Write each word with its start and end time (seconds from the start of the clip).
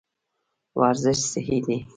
ورزش 0.79 1.19
صحي 1.31 1.59
دی. 1.65 1.77